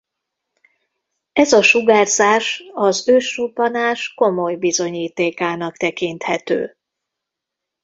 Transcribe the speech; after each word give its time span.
Ez 1.33 1.53
a 1.53 1.61
sugárzás 1.61 2.63
az 2.73 3.07
ősrobbanás 3.09 4.13
komoly 4.13 4.55
bizonyítékának 4.55 5.77
tekinthető. 5.77 6.77